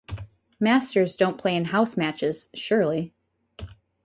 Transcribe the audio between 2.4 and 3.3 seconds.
surely?